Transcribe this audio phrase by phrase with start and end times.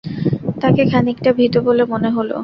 [0.61, 2.31] তাঁকে খানিকটা ভীত বলে মনে হল।